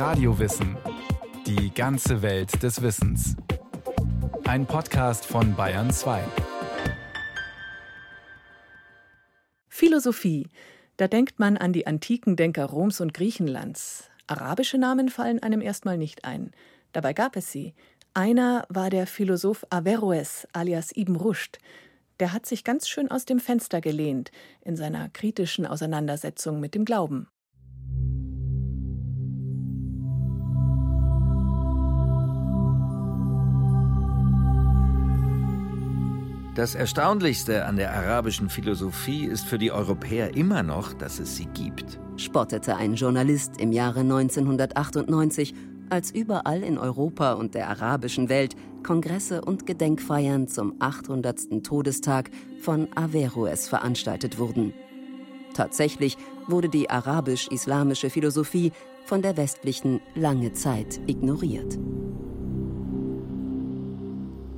Radiowissen. 0.00 0.78
Die 1.46 1.74
ganze 1.74 2.22
Welt 2.22 2.62
des 2.62 2.80
Wissens. 2.80 3.36
Ein 4.44 4.64
Podcast 4.64 5.26
von 5.26 5.54
Bayern 5.54 5.90
2. 5.90 6.24
Philosophie. 9.68 10.48
Da 10.96 11.06
denkt 11.06 11.38
man 11.38 11.58
an 11.58 11.74
die 11.74 11.86
antiken 11.86 12.36
Denker 12.36 12.64
Roms 12.64 13.02
und 13.02 13.12
Griechenlands. 13.12 14.08
Arabische 14.26 14.78
Namen 14.78 15.10
fallen 15.10 15.42
einem 15.42 15.60
erstmal 15.60 15.98
nicht 15.98 16.24
ein. 16.24 16.52
Dabei 16.92 17.12
gab 17.12 17.36
es 17.36 17.52
sie. 17.52 17.74
Einer 18.14 18.64
war 18.70 18.88
der 18.88 19.06
Philosoph 19.06 19.66
Averroes 19.68 20.48
alias 20.54 20.96
Ibn 20.96 21.16
Rushd. 21.16 21.58
Der 22.20 22.32
hat 22.32 22.46
sich 22.46 22.64
ganz 22.64 22.88
schön 22.88 23.10
aus 23.10 23.26
dem 23.26 23.38
Fenster 23.38 23.82
gelehnt 23.82 24.30
in 24.62 24.76
seiner 24.76 25.10
kritischen 25.10 25.66
Auseinandersetzung 25.66 26.58
mit 26.58 26.74
dem 26.74 26.86
Glauben. 26.86 27.28
Das 36.60 36.74
Erstaunlichste 36.74 37.64
an 37.64 37.76
der 37.76 37.90
arabischen 37.94 38.50
Philosophie 38.50 39.24
ist 39.24 39.46
für 39.46 39.56
die 39.56 39.72
Europäer 39.72 40.36
immer 40.36 40.62
noch, 40.62 40.92
dass 40.92 41.18
es 41.18 41.34
sie 41.34 41.46
gibt. 41.46 41.98
Spottete 42.18 42.76
ein 42.76 42.96
Journalist 42.96 43.58
im 43.58 43.72
Jahre 43.72 44.00
1998 44.00 45.54
als 45.88 46.10
überall 46.10 46.62
in 46.62 46.76
Europa 46.76 47.32
und 47.32 47.54
der 47.54 47.70
arabischen 47.70 48.28
Welt 48.28 48.56
Kongresse 48.82 49.40
und 49.40 49.64
Gedenkfeiern 49.64 50.48
zum 50.48 50.74
800. 50.80 51.64
Todestag 51.64 52.30
von 52.60 52.88
Averroes 52.94 53.66
veranstaltet 53.66 54.38
wurden. 54.38 54.74
Tatsächlich 55.54 56.18
wurde 56.46 56.68
die 56.68 56.90
arabisch-islamische 56.90 58.10
Philosophie 58.10 58.72
von 59.06 59.22
der 59.22 59.38
westlichen 59.38 60.02
lange 60.14 60.52
Zeit 60.52 61.00
ignoriert. 61.06 61.78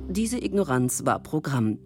Diese 0.09 0.37
Ignoranz 0.43 1.05
war 1.05 1.23
Programm. 1.23 1.79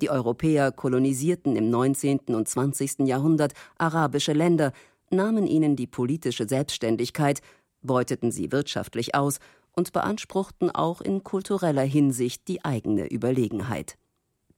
Die 0.00 0.10
Europäer 0.10 0.72
kolonisierten 0.72 1.56
im 1.56 1.70
19. 1.70 2.20
und 2.28 2.48
20. 2.48 3.00
Jahrhundert 3.00 3.52
arabische 3.78 4.32
Länder, 4.32 4.72
nahmen 5.10 5.46
ihnen 5.46 5.74
die 5.74 5.86
politische 5.86 6.48
Selbstständigkeit 6.48 7.40
beuteten 7.82 8.30
sie 8.30 8.52
wirtschaftlich 8.52 9.14
aus 9.14 9.38
und 9.72 9.92
beanspruchten 9.92 10.70
auch 10.70 11.00
in 11.00 11.22
kultureller 11.22 11.82
Hinsicht 11.82 12.48
die 12.48 12.64
eigene 12.64 13.10
Überlegenheit. 13.10 13.96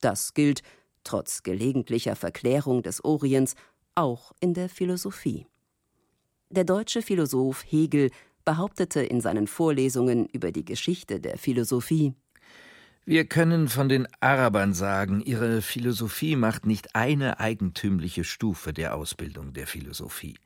Das 0.00 0.34
gilt, 0.34 0.62
trotz 1.04 1.42
gelegentlicher 1.42 2.16
Verklärung 2.16 2.82
des 2.82 3.04
Orients, 3.04 3.54
auch 3.94 4.32
in 4.40 4.54
der 4.54 4.68
Philosophie. 4.68 5.46
Der 6.48 6.64
deutsche 6.64 7.02
Philosoph 7.02 7.64
Hegel 7.68 8.10
behauptete 8.44 9.02
in 9.02 9.20
seinen 9.20 9.46
Vorlesungen 9.46 10.26
über 10.26 10.52
die 10.52 10.64
Geschichte 10.64 11.20
der 11.20 11.36
Philosophie 11.36 12.14
wir 13.06 13.24
können 13.24 13.68
von 13.68 13.88
den 13.88 14.06
Arabern 14.20 14.74
sagen, 14.74 15.20
ihre 15.20 15.62
Philosophie 15.62 16.36
macht 16.36 16.66
nicht 16.66 16.94
eine 16.94 17.40
eigentümliche 17.40 18.24
Stufe 18.24 18.72
der 18.72 18.94
Ausbildung 18.94 19.52
der 19.52 19.66
Philosophie. 19.66 20.36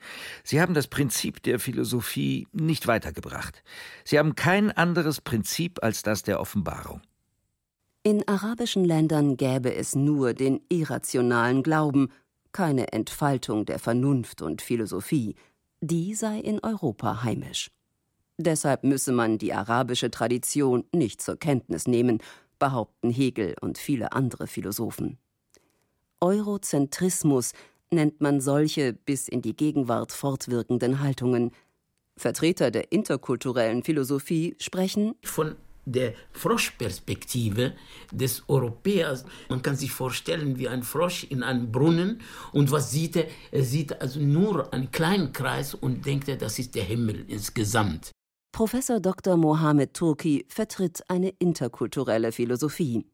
Sie 0.45 0.61
haben 0.61 0.73
das 0.73 0.87
Prinzip 0.87 1.43
der 1.43 1.59
Philosophie 1.59 2.47
nicht 2.53 2.87
weitergebracht. 2.87 3.63
Sie 4.05 4.19
haben 4.19 4.35
kein 4.35 4.71
anderes 4.71 5.21
Prinzip 5.21 5.83
als 5.83 6.03
das 6.03 6.23
der 6.23 6.41
Offenbarung. 6.41 7.01
In 8.03 8.27
arabischen 8.29 8.85
Ländern 8.85 9.37
gäbe 9.37 9.75
es 9.75 9.95
nur 9.95 10.33
den 10.35 10.61
irrationalen 10.69 11.63
Glauben, 11.63 12.11
keine 12.53 12.93
Entfaltung 12.93 13.67
der 13.67 13.79
Vernunft 13.79 14.43
und 14.43 14.63
Philosophie. 14.63 15.35
Die 15.81 16.15
sei 16.15 16.39
in 16.39 16.61
Europa 16.63 17.25
heimisch. 17.25 17.71
Deshalb 18.37 18.85
müsse 18.85 19.13
man 19.13 19.39
die 19.39 19.53
arabische 19.53 20.11
Tradition 20.11 20.85
nicht 20.93 21.23
zur 21.23 21.37
Kenntnis 21.37 21.87
nehmen, 21.87 22.21
behaupten 22.65 23.11
Hegel 23.11 23.57
und 23.61 23.77
viele 23.77 24.13
andere 24.13 24.47
Philosophen. 24.47 25.19
Eurozentrismus 26.23 27.53
nennt 27.91 28.23
man 28.23 28.41
solche 28.41 28.95
bis 28.95 29.29
in 29.29 29.43
die 29.43 29.55
Gegenwart 29.55 30.13
fortwirkenden 30.13 31.01
Haltungen. 31.01 31.51
Vertreter 32.17 32.71
der 32.71 32.91
interkulturellen 32.91 33.83
Philosophie 33.83 34.57
sprechen 34.59 35.15
von 35.23 35.57
der 35.85 36.15
Froschperspektive 36.33 37.75
des 38.11 38.43
Europäers. 38.49 39.27
Man 39.51 39.61
kann 39.61 39.77
sich 39.77 39.93
vorstellen, 39.93 40.59
wie 40.59 40.69
ein 40.69 40.85
Frosch 40.85 41.25
in 41.25 41.43
einem 41.43 41.71
Brunnen. 41.71 42.23
Und 42.53 42.71
was 42.71 42.93
sieht 42.93 43.17
er? 43.17 43.27
Er 43.51 43.65
sieht 43.65 44.01
also 44.01 44.21
nur 44.21 44.73
einen 44.73 44.91
kleinen 44.91 45.35
Kreis 45.35 45.75
und 45.75 46.07
denkt 46.07 46.29
er, 46.29 46.39
das 46.39 46.59
ist 46.59 46.75
der 46.75 46.85
Himmel 46.85 47.27
insgesamt. 47.29 48.15
Professor 48.55 49.01
Dr. 49.01 49.37
Mohamed 49.37 49.95
Turki 49.95 50.47
vertritt 50.49 51.03
eine 51.09 51.31
interkulturelle 51.41 52.31
Philosophie. 52.31 53.05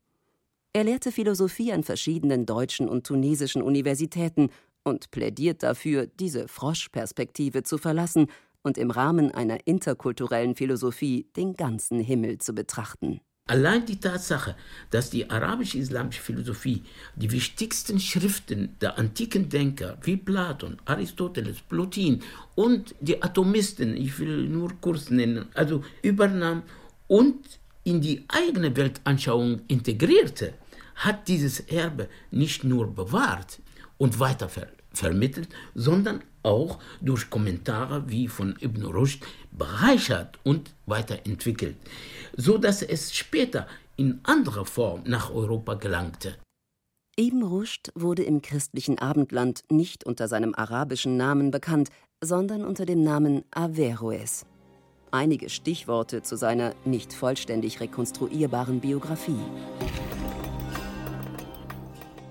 Er 0.74 0.84
lehrte 0.84 1.10
Philosophie 1.12 1.72
an 1.72 1.82
verschiedenen 1.82 2.44
deutschen 2.44 2.90
und 2.90 3.06
tunesischen 3.06 3.62
Universitäten 3.62 4.50
und 4.84 5.10
plädiert 5.10 5.62
dafür, 5.62 6.06
diese 6.06 6.46
Froschperspektive 6.46 7.62
zu 7.62 7.78
verlassen 7.78 8.26
und 8.62 8.76
im 8.76 8.90
Rahmen 8.90 9.30
einer 9.30 9.66
interkulturellen 9.66 10.56
Philosophie 10.56 11.26
den 11.38 11.54
ganzen 11.54 12.00
Himmel 12.00 12.36
zu 12.36 12.54
betrachten. 12.54 13.22
Allein 13.50 13.84
die 13.84 13.98
Tatsache, 13.98 14.54
dass 14.92 15.10
die 15.10 15.28
arabisch-islamische 15.28 16.22
Philosophie 16.22 16.84
die 17.16 17.32
wichtigsten 17.32 17.98
Schriften 17.98 18.76
der 18.80 18.96
antiken 18.96 19.48
Denker 19.48 19.98
wie 20.02 20.16
Platon, 20.16 20.76
Aristoteles, 20.84 21.56
Plotin 21.68 22.22
und 22.54 22.94
die 23.00 23.20
Atomisten, 23.20 23.96
ich 23.96 24.16
will 24.20 24.46
nur 24.46 24.70
kurz 24.80 25.10
nennen, 25.10 25.46
also 25.54 25.82
übernahm 26.00 26.62
und 27.08 27.58
in 27.82 28.00
die 28.00 28.24
eigene 28.28 28.76
Weltanschauung 28.76 29.62
integrierte, 29.66 30.54
hat 30.94 31.26
dieses 31.26 31.58
Erbe 31.58 32.08
nicht 32.30 32.62
nur 32.62 32.94
bewahrt 32.94 33.58
und 33.98 34.20
weiter 34.20 34.48
vermittelt, 34.92 35.48
sondern 35.74 36.22
auch 36.42 36.78
durch 37.00 37.30
Kommentare 37.30 38.08
wie 38.08 38.28
von 38.28 38.56
Ibn 38.60 38.84
Rushd 38.84 39.24
bereichert 39.52 40.38
und 40.44 40.70
weiterentwickelt, 40.86 41.76
so 42.36 42.58
dass 42.58 42.82
es 42.82 43.14
später 43.14 43.66
in 43.96 44.20
anderer 44.22 44.64
Form 44.64 45.02
nach 45.04 45.30
Europa 45.30 45.74
gelangte. 45.74 46.36
Ibn 47.18 47.42
Rushd 47.42 47.92
wurde 47.94 48.22
im 48.22 48.40
christlichen 48.40 48.98
Abendland 48.98 49.64
nicht 49.70 50.04
unter 50.04 50.26
seinem 50.26 50.54
arabischen 50.54 51.16
Namen 51.16 51.50
bekannt, 51.50 51.90
sondern 52.22 52.64
unter 52.64 52.86
dem 52.86 53.02
Namen 53.02 53.44
Averroes. 53.50 54.46
Einige 55.10 55.50
Stichworte 55.50 56.22
zu 56.22 56.36
seiner 56.36 56.72
nicht 56.84 57.12
vollständig 57.12 57.80
rekonstruierbaren 57.80 58.80
Biografie. 58.80 59.40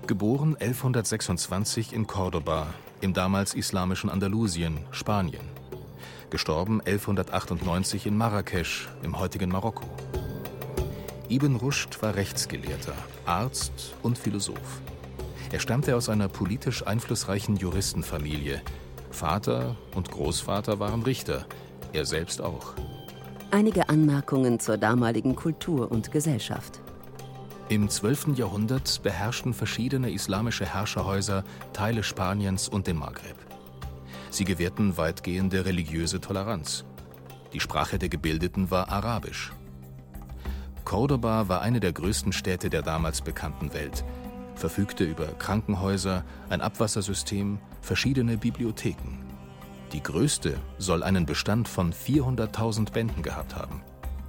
Geboren 0.06 0.56
1126 0.56 1.92
in 1.92 2.06
Cordoba, 2.06 2.66
im 3.00 3.14
damals 3.14 3.54
islamischen 3.54 4.10
Andalusien, 4.10 4.78
Spanien. 4.90 5.48
Gestorben 6.30 6.80
1198 6.80 8.06
in 8.06 8.16
Marrakesch, 8.16 8.88
im 9.02 9.18
heutigen 9.18 9.50
Marokko. 9.50 9.84
Ibn 11.28 11.56
Rushd 11.56 12.02
war 12.02 12.14
Rechtsgelehrter, 12.14 12.94
Arzt 13.24 13.94
und 14.02 14.18
Philosoph. 14.18 14.80
Er 15.52 15.60
stammte 15.60 15.96
aus 15.96 16.08
einer 16.08 16.28
politisch 16.28 16.86
einflussreichen 16.86 17.56
Juristenfamilie. 17.56 18.62
Vater 19.10 19.76
und 19.94 20.10
Großvater 20.10 20.78
waren 20.78 21.02
Richter, 21.02 21.46
er 21.92 22.04
selbst 22.04 22.40
auch. 22.40 22.74
Einige 23.50 23.88
Anmerkungen 23.88 24.60
zur 24.60 24.76
damaligen 24.76 25.34
Kultur 25.34 25.90
und 25.90 26.12
Gesellschaft. 26.12 26.80
Im 27.70 27.88
12. 27.88 28.36
Jahrhundert 28.36 29.00
beherrschten 29.04 29.54
verschiedene 29.54 30.10
islamische 30.10 30.66
Herrscherhäuser 30.66 31.44
Teile 31.72 32.02
Spaniens 32.02 32.68
und 32.68 32.88
den 32.88 32.96
Maghreb. 32.96 33.36
Sie 34.28 34.44
gewährten 34.44 34.96
weitgehende 34.96 35.64
religiöse 35.64 36.20
Toleranz. 36.20 36.84
Die 37.52 37.60
Sprache 37.60 38.00
der 38.00 38.08
Gebildeten 38.08 38.72
war 38.72 38.88
Arabisch. 38.88 39.52
Cordoba 40.84 41.46
war 41.46 41.60
eine 41.60 41.78
der 41.78 41.92
größten 41.92 42.32
Städte 42.32 42.70
der 42.70 42.82
damals 42.82 43.20
bekannten 43.20 43.72
Welt, 43.72 44.04
verfügte 44.56 45.04
über 45.04 45.26
Krankenhäuser, 45.26 46.24
ein 46.48 46.62
Abwassersystem, 46.62 47.60
verschiedene 47.82 48.36
Bibliotheken. 48.36 49.24
Die 49.92 50.02
größte 50.02 50.58
soll 50.78 51.04
einen 51.04 51.24
Bestand 51.24 51.68
von 51.68 51.92
400.000 51.92 52.90
Bänden 52.90 53.22
gehabt 53.22 53.54
haben. 53.54 53.80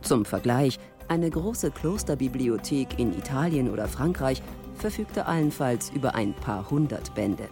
Zum 0.03 0.25
Vergleich, 0.25 0.79
eine 1.11 1.29
große 1.29 1.71
Klosterbibliothek 1.71 2.97
in 2.97 3.11
Italien 3.11 3.69
oder 3.69 3.89
Frankreich 3.89 4.41
verfügte 4.75 5.25
allenfalls 5.25 5.89
über 5.89 6.15
ein 6.15 6.33
paar 6.33 6.71
hundert 6.71 7.13
Bände. 7.13 7.49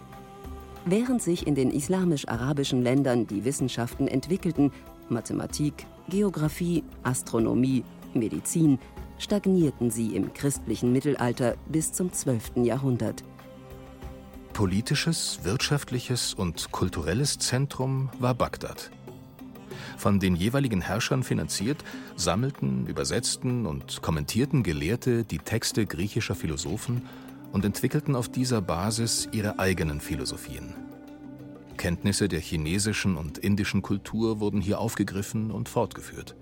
Während 0.86 1.20
sich 1.20 1.46
in 1.46 1.54
den 1.54 1.70
islamisch-arabischen 1.70 2.82
Ländern 2.82 3.26
die 3.26 3.44
Wissenschaften 3.44 4.08
entwickelten, 4.08 4.72
Mathematik, 5.10 5.86
Geographie, 6.08 6.82
Astronomie, 7.02 7.84
Medizin, 8.14 8.78
stagnierten 9.18 9.90
sie 9.90 10.16
im 10.16 10.32
christlichen 10.32 10.90
Mittelalter 10.90 11.54
bis 11.68 11.92
zum 11.92 12.10
12. 12.10 12.64
Jahrhundert. 12.64 13.22
Politisches, 14.54 15.40
wirtschaftliches 15.42 16.32
und 16.32 16.72
kulturelles 16.72 17.38
Zentrum 17.38 18.08
war 18.18 18.34
Bagdad. 18.34 18.90
Von 19.96 20.20
den 20.20 20.36
jeweiligen 20.36 20.80
Herrschern 20.80 21.22
finanziert, 21.22 21.84
sammelten, 22.16 22.86
übersetzten 22.86 23.66
und 23.66 24.02
kommentierten 24.02 24.62
Gelehrte 24.62 25.24
die 25.24 25.38
Texte 25.38 25.86
griechischer 25.86 26.34
Philosophen 26.34 27.02
und 27.52 27.64
entwickelten 27.64 28.16
auf 28.16 28.28
dieser 28.28 28.60
Basis 28.60 29.28
ihre 29.32 29.58
eigenen 29.58 30.00
Philosophien. 30.00 30.74
Kenntnisse 31.76 32.28
der 32.28 32.40
chinesischen 32.40 33.16
und 33.16 33.38
indischen 33.38 33.80
Kultur 33.80 34.38
wurden 34.38 34.60
hier 34.60 34.78
aufgegriffen 34.80 35.50
und 35.50 35.68
fortgeführt. 35.68 36.36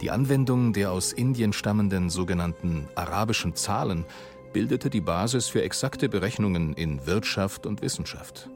Die 0.00 0.10
Anwendung 0.10 0.72
der 0.72 0.90
aus 0.90 1.12
Indien 1.12 1.52
stammenden 1.52 2.10
sogenannten 2.10 2.88
arabischen 2.94 3.54
Zahlen 3.54 4.04
bildete 4.52 4.90
die 4.90 5.00
Basis 5.00 5.48
für 5.48 5.62
exakte 5.62 6.08
Berechnungen 6.08 6.74
in 6.74 7.06
Wirtschaft 7.06 7.66
und 7.66 7.82
Wissenschaft. 7.82 8.48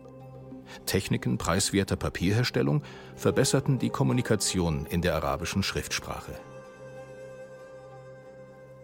Techniken 0.86 1.38
preiswerter 1.38 1.96
Papierherstellung 1.96 2.82
verbesserten 3.14 3.78
die 3.78 3.90
Kommunikation 3.90 4.86
in 4.86 5.02
der 5.02 5.14
arabischen 5.14 5.62
Schriftsprache. 5.62 6.32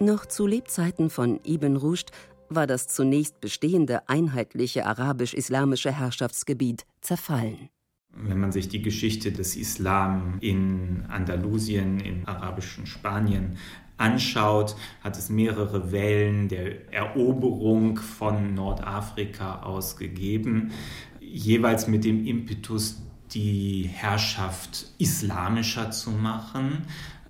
Noch 0.00 0.26
zu 0.26 0.46
Lebzeiten 0.46 1.10
von 1.10 1.38
Ibn 1.44 1.76
Rushd 1.76 2.10
war 2.48 2.66
das 2.66 2.88
zunächst 2.88 3.40
bestehende 3.40 4.08
einheitliche 4.08 4.84
arabisch-islamische 4.84 5.92
Herrschaftsgebiet 5.92 6.84
zerfallen. 7.00 7.68
Wenn 8.14 8.40
man 8.40 8.52
sich 8.52 8.68
die 8.68 8.82
Geschichte 8.82 9.32
des 9.32 9.56
Islam 9.56 10.36
in 10.40 11.04
Andalusien, 11.08 11.98
in 12.00 12.26
arabischen 12.26 12.86
Spanien 12.86 13.56
anschaut, 13.96 14.76
hat 15.02 15.16
es 15.16 15.30
mehrere 15.30 15.92
Wellen 15.92 16.48
der 16.48 16.92
Eroberung 16.92 17.96
von 17.96 18.54
Nordafrika 18.54 19.62
aus 19.62 19.96
gegeben, 19.96 20.72
jeweils 21.32 21.86
mit 21.86 22.04
dem 22.04 22.26
Impetus, 22.26 23.02
die 23.32 23.88
Herrschaft 23.90 24.86
islamischer 24.98 25.90
zu 25.90 26.10
machen. 26.10 26.86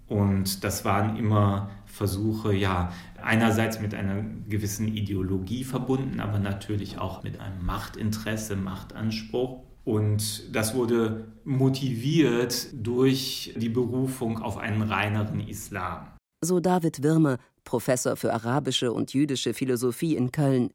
Und 0.08 0.64
das 0.64 0.84
waren 0.84 1.16
immer 1.16 1.70
Versuche, 1.87 2.54
ja, 2.54 2.93
einerseits 3.22 3.81
mit 3.81 3.94
einer 3.94 4.25
gewissen 4.49 4.88
Ideologie 4.88 5.62
verbunden, 5.62 6.20
aber 6.20 6.38
natürlich 6.38 6.99
auch 6.99 7.22
mit 7.22 7.40
einem 7.40 7.64
Machtinteresse, 7.64 8.56
Machtanspruch. 8.56 9.62
Und 9.84 10.54
das 10.54 10.75
wurde 10.75 11.28
motiviert 11.44 12.69
durch 12.72 13.52
die 13.56 13.69
Berufung 13.69 14.40
auf 14.43 14.56
einen 14.56 14.82
reineren 14.82 15.40
Islam. 15.40 16.06
So 16.44 16.60
David 16.60 17.02
Wirmer, 17.02 17.38
Professor 17.64 18.16
für 18.16 18.32
arabische 18.32 18.93
und 18.93 19.12
jüdische 19.12 19.54
Philosophie 19.54 20.16
in 20.16 20.32
Köln. 20.32 20.70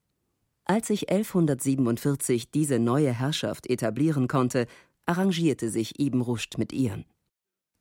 Als 0.69 0.87
sich 0.87 1.09
1147 1.09 2.51
diese 2.51 2.77
neue 2.77 3.13
Herrschaft 3.13 3.69
etablieren 3.69 4.27
konnte, 4.27 4.67
arrangierte 5.05 5.69
sich 5.69 5.97
Ibn 5.97 6.19
Rushd 6.19 6.57
mit 6.57 6.73
ihr. 6.73 7.05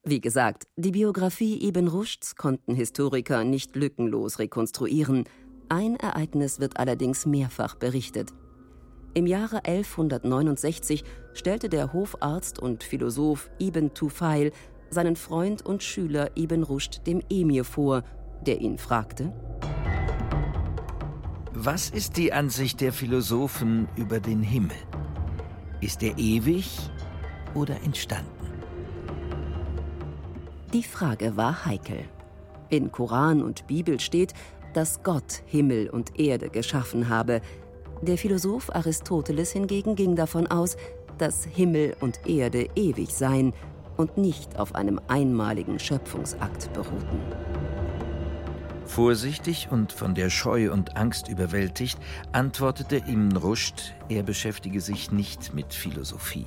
Wie 0.05 0.21
gesagt, 0.21 0.69
die 0.77 0.93
Biografie 0.93 1.67
Ibn 1.67 1.89
Rushds 1.89 2.37
konnten 2.37 2.77
Historiker 2.77 3.43
nicht 3.43 3.75
lückenlos 3.75 4.39
rekonstruieren. 4.39 5.25
Ein 5.69 5.97
Ereignis 5.97 6.61
wird 6.61 6.77
allerdings 6.77 7.27
mehrfach 7.27 7.75
berichtet. 7.75 8.33
Im 9.15 9.27
Jahre 9.27 9.65
1169 9.65 11.03
stellte 11.33 11.69
der 11.69 11.93
Hofarzt 11.93 12.61
und 12.61 12.85
Philosoph 12.85 13.51
Ibn 13.59 13.95
Tufail 13.95 14.53
seinen 14.91 15.17
Freund 15.17 15.67
und 15.67 15.83
Schüler 15.83 16.31
Ibn 16.37 16.63
Rushd 16.63 17.05
dem 17.05 17.21
Emir 17.29 17.65
vor, 17.65 18.05
der 18.47 18.61
ihn 18.61 18.79
fragte: 18.79 19.33
Was 21.59 21.89
ist 21.89 22.19
die 22.19 22.35
Ansicht 22.35 22.83
der 22.83 22.93
Philosophen 22.93 23.89
über 23.97 24.21
den 24.21 24.43
Himmel? 24.43 24.77
Ist 25.81 26.03
er 26.03 26.19
ewig 26.19 26.79
oder 27.55 27.77
entstanden? 27.83 28.53
Die 30.75 30.83
Frage 30.83 31.39
war 31.39 31.65
heikel. 31.65 32.05
In 32.69 32.93
Koran 32.93 33.43
und 33.43 33.67
Bibel 33.67 33.99
steht, 34.01 34.35
dass 34.75 35.03
Gott 35.03 35.43
Himmel 35.47 35.89
und 35.89 36.21
Erde 36.21 36.51
geschaffen 36.51 37.09
habe. 37.09 37.41
Der 38.03 38.19
Philosoph 38.19 38.69
Aristoteles 38.75 39.53
hingegen 39.53 39.97
ging 39.97 40.15
davon 40.15 40.47
aus, 40.49 40.77
dass 41.17 41.45
Himmel 41.47 41.97
und 42.01 42.21
Erde 42.29 42.69
ewig 42.75 43.15
seien 43.15 43.55
und 43.97 44.19
nicht 44.19 44.59
auf 44.59 44.75
einem 44.75 45.01
einmaligen 45.09 45.79
Schöpfungsakt 45.79 46.71
beruhten. 46.75 47.76
Vorsichtig 48.87 49.69
und 49.71 49.93
von 49.93 50.15
der 50.15 50.31
Scheu 50.31 50.73
und 50.73 50.97
Angst 50.97 51.29
überwältigt, 51.29 51.99
antwortete 52.33 52.97
Ibn 52.97 53.37
Rushd, 53.37 53.95
er 54.09 54.23
beschäftige 54.23 54.81
sich 54.81 55.11
nicht 55.11 55.53
mit 55.53 55.75
Philosophie. 55.75 56.47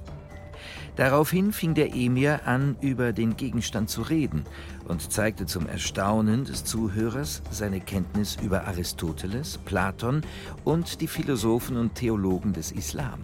Daraufhin 0.95 1.53
fing 1.53 1.75
der 1.75 1.95
Emir 1.95 2.47
an, 2.47 2.75
über 2.81 3.13
den 3.13 3.37
Gegenstand 3.37 3.89
zu 3.89 4.01
reden 4.01 4.43
und 4.87 5.11
zeigte 5.11 5.45
zum 5.45 5.67
Erstaunen 5.67 6.45
des 6.45 6.65
Zuhörers 6.65 7.41
seine 7.51 7.79
Kenntnis 7.79 8.37
über 8.41 8.67
Aristoteles, 8.67 9.59
Platon 9.59 10.21
und 10.65 11.01
die 11.01 11.07
Philosophen 11.07 11.77
und 11.77 11.95
Theologen 11.95 12.53
des 12.53 12.71
Islam. 12.71 13.23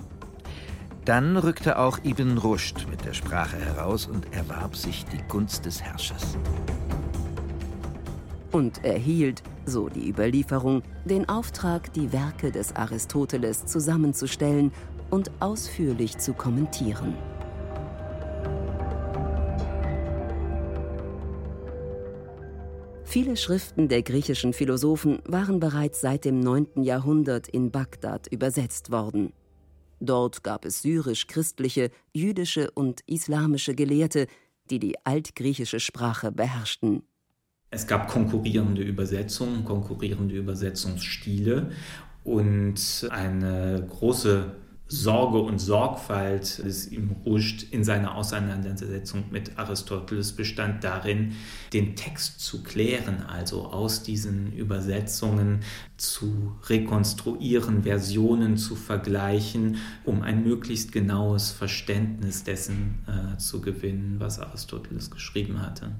Dann 1.05 1.37
rückte 1.37 1.77
auch 1.77 1.99
Ibn 2.03 2.37
Rushd 2.37 2.87
mit 2.89 3.05
der 3.05 3.13
Sprache 3.13 3.57
heraus 3.57 4.07
und 4.07 4.33
erwarb 4.33 4.75
sich 4.75 5.05
die 5.05 5.21
Gunst 5.27 5.65
des 5.65 5.81
Herrschers. 5.81 6.37
Und 8.55 8.85
erhielt, 8.85 9.43
so 9.65 9.89
die 9.89 10.07
Überlieferung, 10.07 10.81
den 11.03 11.27
Auftrag, 11.27 11.91
die 11.91 12.13
Werke 12.13 12.53
des 12.53 12.73
Aristoteles 12.73 13.65
zusammenzustellen 13.65 14.71
und 15.09 15.29
ausführlich 15.41 16.19
zu 16.19 16.31
kommentieren. 16.31 17.15
Viele 23.03 23.35
Schriften 23.35 23.89
der 23.89 24.03
griechischen 24.03 24.53
Philosophen 24.53 25.19
waren 25.25 25.59
bereits 25.59 25.99
seit 25.99 26.23
dem 26.23 26.39
9. 26.39 26.81
Jahrhundert 26.81 27.49
in 27.49 27.71
Bagdad 27.71 28.27
übersetzt 28.27 28.89
worden. 28.89 29.33
Dort 29.99 30.45
gab 30.45 30.63
es 30.63 30.81
syrisch-christliche, 30.81 31.89
jüdische 32.13 32.71
und 32.71 33.01
islamische 33.05 33.75
Gelehrte, 33.75 34.27
die 34.69 34.79
die 34.79 34.95
altgriechische 35.05 35.81
Sprache 35.81 36.31
beherrschten. 36.31 37.03
Es 37.75 37.87
gab 37.87 38.07
konkurrierende 38.07 38.81
Übersetzungen, 38.81 39.65
konkurrierende 39.65 40.33
Übersetzungsstile 40.33 41.71
und 42.23 43.05
eine 43.11 43.85
große 43.89 44.55
Sorge 44.87 45.39
und 45.39 45.59
Sorgfalt 45.59 46.63
des 46.63 46.89
Ibn 46.89 47.17
Rushd 47.25 47.63
in 47.73 47.83
seiner 47.83 48.15
Auseinandersetzung 48.15 49.25
mit 49.29 49.57
Aristoteles 49.59 50.31
bestand 50.31 50.85
darin, 50.85 51.33
den 51.73 51.97
Text 51.97 52.39
zu 52.39 52.63
klären, 52.63 53.23
also 53.23 53.65
aus 53.65 54.03
diesen 54.03 54.53
Übersetzungen 54.53 55.59
zu 55.97 56.55
rekonstruieren, 56.69 57.83
Versionen 57.83 58.55
zu 58.55 58.77
vergleichen, 58.77 59.79
um 60.05 60.21
ein 60.21 60.45
möglichst 60.45 60.93
genaues 60.93 61.51
Verständnis 61.51 62.45
dessen 62.45 62.99
äh, 63.07 63.37
zu 63.37 63.59
gewinnen, 63.59 64.15
was 64.19 64.39
Aristoteles 64.39 65.11
geschrieben 65.11 65.61
hatte. 65.61 65.91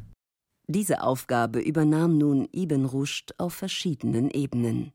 Diese 0.68 1.02
Aufgabe 1.02 1.60
übernahm 1.60 2.18
nun 2.18 2.48
Ibn 2.52 2.86
Rushd 2.86 3.40
auf 3.40 3.54
verschiedenen 3.54 4.30
Ebenen 4.32 4.94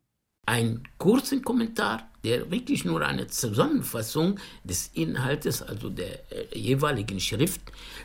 einen 0.51 0.83
kurzen 0.99 1.43
Kommentar, 1.43 2.11
der 2.25 2.51
wirklich 2.51 2.85
nur 2.85 3.07
eine 3.07 3.29
Zusammenfassung 3.29 4.41
des 4.65 4.91
Inhaltes, 4.95 5.63
also 5.63 5.91
der 5.91 6.33
äh, 6.33 6.59
jeweiligen 6.59 7.21
Schrift, 7.21 7.61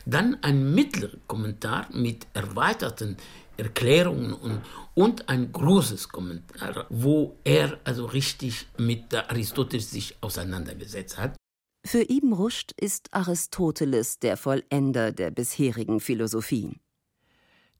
dann 0.06 0.38
ein 0.42 0.72
mittlerer 0.72 1.18
Kommentar 1.26 1.88
mit 1.92 2.28
erweiterten 2.34 3.16
Erklärungen 3.56 4.32
und, 4.32 4.60
und 4.94 5.28
ein 5.28 5.50
großes 5.50 6.08
Kommentar, 6.08 6.86
wo 6.88 7.36
er 7.42 7.78
also 7.82 8.06
richtig 8.06 8.68
mit 8.78 9.12
Aristoteles 9.12 9.90
sich 9.90 10.16
auseinandergesetzt 10.20 11.18
hat. 11.18 11.36
Für 11.84 12.02
Ibn 12.02 12.32
Rushd 12.32 12.72
ist 12.80 13.12
Aristoteles 13.12 14.18
der 14.20 14.36
Vollender 14.36 15.10
der 15.10 15.30
bisherigen 15.30 16.00
Philosophie. 16.00 16.78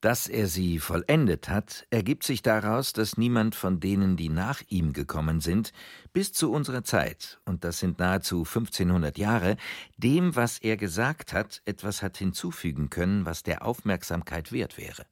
Dass 0.07 0.29
er 0.29 0.47
sie 0.47 0.79
vollendet 0.79 1.49
hat, 1.49 1.85
ergibt 1.91 2.23
sich 2.23 2.41
daraus, 2.41 2.93
dass 2.93 3.17
niemand 3.17 3.57
von 3.57 3.81
denen, 3.81 4.17
die 4.17 4.29
nach 4.29 4.63
ihm 4.69 4.93
gekommen 4.93 5.41
sind, 5.41 5.73
bis 6.13 6.33
zu 6.33 6.53
unserer 6.53 6.85
Zeit, 6.85 7.41
und 7.45 7.65
das 7.65 7.81
sind 7.81 7.99
nahezu 7.99 8.45
1500 8.45 9.19
Jahre, 9.19 9.57
dem, 9.97 10.37
was 10.37 10.61
er 10.61 10.77
gesagt 10.77 11.33
hat, 11.33 11.61
etwas 11.65 12.03
hat 12.03 12.19
hinzufügen 12.19 12.89
können, 12.89 13.27
was 13.27 13.43
der 13.43 13.67
Aufmerksamkeit 13.67 14.53
wert 14.53 14.79
wäre. 14.79 15.07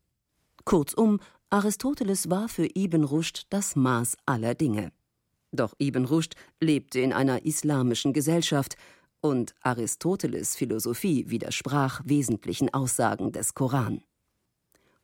Kurzum, 0.65 1.19
Aristoteles 1.51 2.31
war 2.31 2.49
für 2.49 2.69
Ibn 2.73 3.03
Rushd 3.03 3.53
das 3.53 3.75
Maß 3.75 4.17
aller 4.27 4.55
Dinge. 4.55 4.93
Doch 5.51 5.75
Ibn 5.81 6.05
Rushd 6.05 6.37
lebte 6.61 7.01
in 7.01 7.13
einer 7.13 7.45
islamischen 7.45 8.13
Gesellschaft, 8.13 8.77
und 9.21 9.57
Aristoteles 9.61 10.55
Philosophie 10.55 11.25
widersprach 11.31 12.01
wesentlichen 12.05 12.73
Aussagen 12.73 13.33
des 13.33 13.55
Koran. 13.55 14.05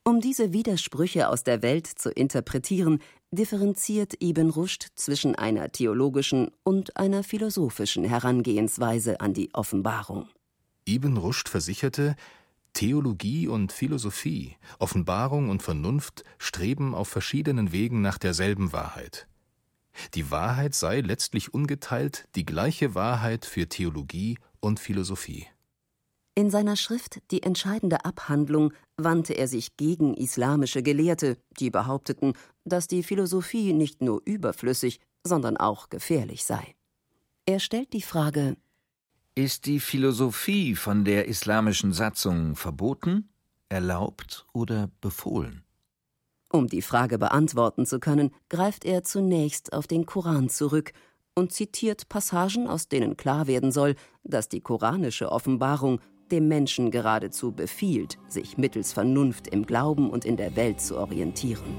Um 0.03 0.21
diese 0.21 0.53
Widersprüche 0.53 1.29
aus 1.29 1.45
der 1.45 1.63
Welt 1.63 1.87
zu 1.87 2.11
interpretieren, 2.11 3.01
differenziert 3.31 4.15
Ibn 4.23 4.51
Rushd 4.51 4.89
zwischen 4.95 5.35
einer 5.35 5.71
theologischen 5.71 6.51
und 6.65 6.97
einer 6.97 7.23
philosophischen 7.23 8.05
Herangehensweise 8.05 9.21
an 9.21 9.35
die 9.35 9.55
Offenbarung. 9.55 10.29
Ibn 10.89 11.17
Rushd 11.17 11.49
versicherte, 11.49 12.17
Theologie 12.73 13.47
und 13.47 13.73
Philosophie, 13.73 14.57
Offenbarung 14.79 15.49
und 15.51 15.63
Vernunft 15.63 16.25
streben 16.39 16.95
auf 16.95 17.09
verschiedenen 17.09 17.73
Wegen 17.73 18.01
nach 18.01 18.19
derselben 18.19 18.73
Wahrheit. 18.73 19.27
Die 20.15 20.31
Wahrheit 20.31 20.75
sei 20.75 21.01
letztlich 21.01 21.53
ungeteilt 21.53 22.27
die 22.37 22.47
gleiche 22.47 22.95
Wahrheit 22.95 23.45
für 23.45 23.69
Theologie 23.69 24.39
und 24.61 24.81
Philosophie. 24.81 25.47
In 26.35 26.51
seiner 26.51 26.77
Schrift 26.77 27.21
Die 27.31 27.43
entscheidende 27.43 28.05
Abhandlung 28.05 28.73
wandte 28.97 29.35
er 29.35 29.49
sich 29.49 29.77
gegen 29.77 30.15
islamische 30.15 30.83
Gelehrte, 30.83 31.37
die 31.59 31.71
behaupteten, 31.71 32.35
dass 32.65 32.87
die 32.87 33.03
Philosophie 33.03 33.73
nicht 33.73 34.01
nur 34.01 34.23
überflüssig, 34.25 35.01
sondern 35.25 35.57
auch 35.57 35.89
gefährlich 35.89 36.45
sei. 36.45 36.75
Er 37.47 37.59
stellt 37.59 37.93
die 37.93 38.03
Frage 38.03 38.57
Ist 39.35 39.67
die 39.67 39.81
Philosophie 39.81 40.77
von 40.77 41.05
der 41.05 41.27
islamischen 41.27 41.93
Satzung 41.93 42.55
verboten, 42.55 43.29
erlaubt 43.69 44.47
oder 44.53 44.91
befohlen? 45.01 45.65
Um 46.53 46.67
die 46.67 46.83
Frage 46.83 47.19
beantworten 47.19 47.87
zu 47.87 48.01
können, 48.01 48.31
greift 48.49 48.85
er 48.85 49.05
zunächst 49.05 49.73
auf 49.73 49.87
den 49.87 50.07
Koran 50.07 50.49
zurück 50.49 50.93
und 51.35 51.53
zitiert 51.53 52.09
Passagen, 52.09 52.67
aus 52.67 52.89
denen 52.89 53.17
klar 53.17 53.47
werden 53.47 53.71
soll, 53.71 53.95
dass 54.25 54.49
die 54.49 54.61
koranische 54.61 55.31
Offenbarung 55.31 56.01
dem 56.31 56.49
Menschen 56.49 56.91
geradezu 56.91 57.53
befiehlt, 57.53 58.19
sich 58.29 58.59
mittels 58.59 58.93
Vernunft 58.93 59.49
im 59.49 59.67
Glauben 59.67 60.11
und 60.11 60.25
in 60.25 60.37
der 60.37 60.57
Welt 60.57 60.81
zu 60.81 60.97
orientieren. 60.97 61.75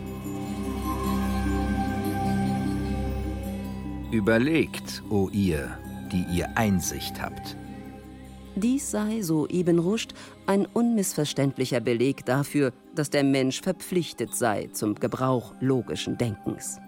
Überlegt, 4.11 5.03
o 5.09 5.29
ihr, 5.29 5.77
die 6.11 6.25
ihr 6.37 6.57
Einsicht 6.57 7.21
habt. 7.21 7.55
Dies 8.55 8.91
sei, 8.91 9.21
so 9.21 9.47
Ibn 9.47 9.79
Rushd, 9.79 10.13
ein 10.45 10.65
unmissverständlicher 10.65 11.79
Beleg 11.79 12.25
dafür, 12.25 12.73
dass 12.93 13.09
der 13.09 13.23
Mensch 13.23 13.61
verpflichtet 13.61 14.35
sei 14.35 14.67
zum 14.73 14.95
Gebrauch 14.95 15.55
logischen 15.61 16.17
Denkens. 16.17 16.79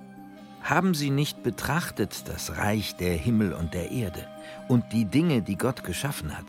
Haben 0.61 0.93
Sie 0.93 1.09
nicht 1.09 1.43
betrachtet 1.43 2.27
das 2.27 2.57
Reich 2.57 2.95
der 2.97 3.13
Himmel 3.13 3.53
und 3.53 3.73
der 3.73 3.91
Erde 3.91 4.27
und 4.67 4.83
die 4.91 5.05
Dinge, 5.05 5.41
die 5.41 5.57
Gott 5.57 5.83
geschaffen 5.83 6.37
hat? 6.37 6.45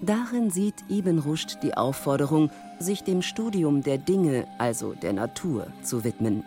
Darin 0.00 0.50
sieht 0.50 0.84
Ibn 0.90 1.18
Rushd 1.20 1.62
die 1.62 1.74
Aufforderung, 1.74 2.50
sich 2.78 3.02
dem 3.02 3.22
Studium 3.22 3.82
der 3.82 3.98
Dinge, 3.98 4.46
also 4.58 4.92
der 4.92 5.12
Natur, 5.12 5.68
zu 5.82 6.04
widmen. 6.04 6.44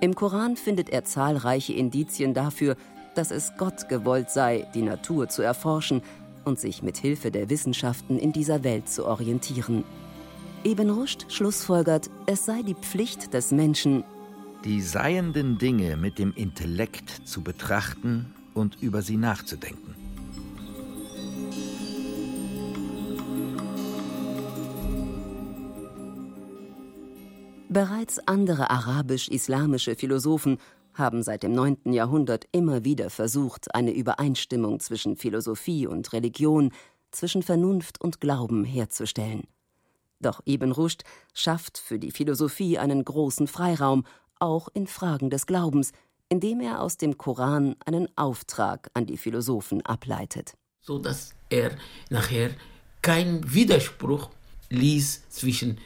Im 0.00 0.14
Koran 0.14 0.56
findet 0.56 0.88
er 0.88 1.04
zahlreiche 1.04 1.74
Indizien 1.74 2.34
dafür, 2.34 2.76
dass 3.14 3.30
es 3.30 3.52
Gott 3.58 3.88
gewollt 3.88 4.30
sei, 4.30 4.66
die 4.74 4.82
Natur 4.82 5.28
zu 5.28 5.42
erforschen 5.42 6.02
und 6.44 6.58
sich 6.58 6.82
mit 6.82 6.96
Hilfe 6.96 7.30
der 7.30 7.50
Wissenschaften 7.50 8.18
in 8.18 8.32
dieser 8.32 8.64
Welt 8.64 8.88
zu 8.88 9.06
orientieren. 9.06 9.84
Ibn 10.64 10.90
Rushd 10.90 11.26
schlussfolgert, 11.30 12.08
es 12.26 12.46
sei 12.46 12.62
die 12.62 12.74
Pflicht 12.74 13.34
des 13.34 13.50
Menschen, 13.52 14.04
die 14.64 14.80
seienden 14.80 15.58
Dinge 15.58 15.96
mit 15.96 16.18
dem 16.18 16.32
Intellekt 16.34 17.10
zu 17.24 17.42
betrachten 17.42 18.32
und 18.54 18.80
über 18.80 19.02
sie 19.02 19.16
nachzudenken. 19.16 20.01
Bereits 27.72 28.18
andere 28.28 28.68
arabisch-islamische 28.68 29.96
Philosophen 29.96 30.58
haben 30.92 31.22
seit 31.22 31.42
dem 31.42 31.54
9. 31.54 31.90
Jahrhundert 31.94 32.44
immer 32.52 32.84
wieder 32.84 33.08
versucht, 33.08 33.74
eine 33.74 33.92
Übereinstimmung 33.92 34.78
zwischen 34.78 35.16
Philosophie 35.16 35.86
und 35.86 36.12
Religion, 36.12 36.70
zwischen 37.12 37.42
Vernunft 37.42 37.98
und 37.98 38.20
Glauben 38.20 38.64
herzustellen. 38.64 39.44
Doch 40.20 40.42
Ibn 40.46 40.72
Rushd 40.72 41.04
schafft 41.32 41.78
für 41.78 41.98
die 41.98 42.10
Philosophie 42.10 42.76
einen 42.76 43.06
großen 43.06 43.46
Freiraum, 43.46 44.04
auch 44.38 44.68
in 44.74 44.86
Fragen 44.86 45.30
des 45.30 45.46
Glaubens, 45.46 45.92
indem 46.28 46.60
er 46.60 46.82
aus 46.82 46.98
dem 46.98 47.16
Koran 47.16 47.76
einen 47.86 48.06
Auftrag 48.18 48.90
an 48.92 49.06
die 49.06 49.16
Philosophen 49.16 49.80
ableitet. 49.86 50.58
So 50.82 50.98
dass 50.98 51.32
er 51.48 51.70
nachher 52.10 52.50
keinen 53.00 53.54
Widerspruch 53.54 54.28
ließ 54.68 55.30
zwischen 55.30 55.78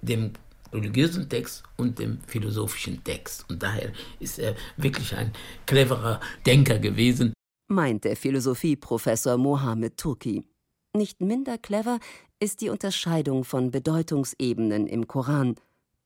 dem 0.00 0.32
religiösen 0.74 1.28
Text 1.28 1.62
und 1.76 1.98
dem 1.98 2.18
philosophischen 2.26 3.02
Text. 3.04 3.48
Und 3.48 3.62
daher 3.62 3.92
ist 4.20 4.38
er 4.38 4.54
wirklich 4.76 5.16
ein 5.16 5.32
cleverer 5.66 6.20
Denker 6.44 6.78
gewesen. 6.78 7.32
Meint 7.68 8.04
der 8.04 8.16
Philosophieprofessor 8.16 9.38
Mohammed 9.38 9.96
Turki. 9.96 10.44
Nicht 10.92 11.20
minder 11.20 11.56
clever 11.58 11.98
ist 12.38 12.60
die 12.60 12.68
Unterscheidung 12.68 13.44
von 13.44 13.70
Bedeutungsebenen 13.70 14.86
im 14.86 15.06
Koran. 15.06 15.56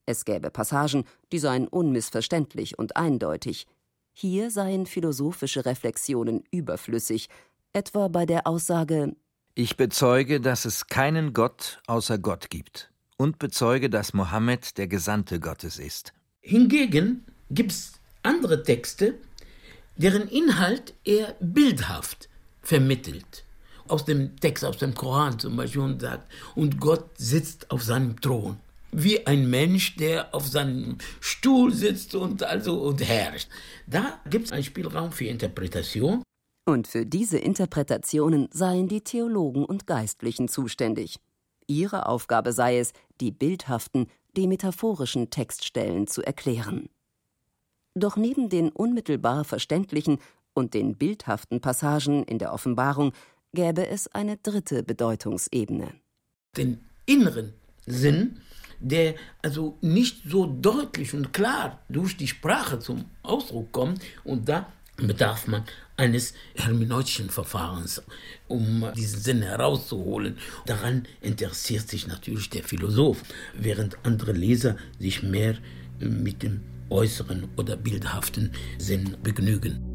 Es 0.05 0.25
gäbe 0.25 0.49
Passagen, 0.49 1.03
die 1.31 1.39
seien 1.39 1.67
unmissverständlich 1.67 2.79
und 2.79 2.95
eindeutig. 2.95 3.67
Hier 4.13 4.49
seien 4.49 4.85
philosophische 4.85 5.65
Reflexionen 5.65 6.43
überflüssig, 6.51 7.29
etwa 7.73 8.07
bei 8.07 8.25
der 8.25 8.47
Aussage 8.47 9.15
Ich 9.53 9.77
bezeuge, 9.77 10.41
dass 10.41 10.65
es 10.65 10.87
keinen 10.87 11.33
Gott 11.33 11.81
außer 11.85 12.17
Gott 12.17 12.49
gibt 12.49 12.89
und 13.19 13.37
bezeuge, 13.37 13.89
dass 13.89 14.13
Mohammed 14.13 14.77
der 14.77 14.87
Gesandte 14.87 15.39
Gottes 15.39 15.77
ist. 15.77 16.13
Hingegen 16.39 17.25
gibt 17.51 17.71
es 17.73 17.93
andere 18.23 18.63
Texte, 18.63 19.15
deren 19.97 20.27
Inhalt 20.29 20.93
er 21.03 21.35
bildhaft 21.41 22.29
vermittelt. 22.61 23.43
Aus 23.89 24.05
dem 24.05 24.37
Text, 24.37 24.63
aus 24.63 24.77
dem 24.77 24.93
Koran 24.93 25.37
zum 25.37 25.57
Beispiel, 25.57 25.81
und 25.81 26.01
sagt, 26.01 26.31
und 26.55 26.79
Gott 26.79 27.09
sitzt 27.17 27.69
auf 27.71 27.83
seinem 27.83 28.21
Thron. 28.21 28.57
Wie 28.91 29.27
ein 29.27 29.49
Mensch, 29.49 29.97
der 29.97 30.33
auf 30.33 30.47
seinem 30.47 30.97
Stuhl 31.19 31.73
sitzt 31.73 32.15
und 32.15 32.41
also 32.43 32.81
und 32.81 33.05
herrscht. 33.05 33.49
Da 33.85 34.19
gibt 34.29 34.45
es 34.45 34.51
einen 34.51 34.63
Spielraum 34.63 35.11
für 35.11 35.25
Interpretation. 35.25 36.23
Und 36.65 36.87
für 36.87 37.05
diese 37.05 37.37
Interpretationen 37.37 38.47
seien 38.51 38.87
die 38.87 39.01
Theologen 39.01 39.65
und 39.65 39.87
Geistlichen 39.87 40.47
zuständig. 40.47 41.19
Ihre 41.69 42.07
Aufgabe 42.07 42.51
sei 42.51 42.79
es, 42.79 42.93
die 43.21 43.31
bildhaften, 43.31 44.07
die 44.35 44.47
metaphorischen 44.47 45.29
Textstellen 45.29 46.07
zu 46.07 46.21
erklären. 46.21 46.89
Doch 47.95 48.17
neben 48.17 48.49
den 48.49 48.69
unmittelbar 48.69 49.43
verständlichen 49.43 50.19
und 50.53 50.73
den 50.73 50.95
bildhaften 50.97 51.61
Passagen 51.61 52.23
in 52.23 52.39
der 52.39 52.53
Offenbarung 52.53 53.13
gäbe 53.53 53.87
es 53.87 54.07
eine 54.07 54.37
dritte 54.37 54.83
Bedeutungsebene. 54.83 55.93
Den 56.57 56.79
inneren 57.05 57.53
Sinn, 57.85 58.41
der 58.79 59.15
also 59.41 59.77
nicht 59.81 60.23
so 60.25 60.45
deutlich 60.45 61.13
und 61.13 61.33
klar 61.33 61.79
durch 61.89 62.17
die 62.17 62.27
Sprache 62.27 62.79
zum 62.79 63.05
Ausdruck 63.23 63.71
kommt, 63.71 64.01
und 64.23 64.47
da 64.47 64.71
bedarf 64.97 65.47
man 65.47 65.63
eines 65.99 66.33
hermeneutischen 66.55 67.29
Verfahrens, 67.29 68.01
um 68.47 68.85
diesen 68.95 69.19
Sinn 69.19 69.41
herauszuholen. 69.41 70.37
Daran 70.65 71.03
interessiert 71.19 71.89
sich 71.89 72.07
natürlich 72.07 72.49
der 72.49 72.63
Philosoph, 72.63 73.21
während 73.53 73.97
andere 74.03 74.31
Leser 74.31 74.77
sich 74.97 75.23
mehr 75.23 75.57
mit 75.99 76.41
dem 76.41 76.61
äußeren 76.89 77.49
oder 77.57 77.75
bildhaften 77.75 78.53
Sinn 78.77 79.17
begnügen. 79.21 79.88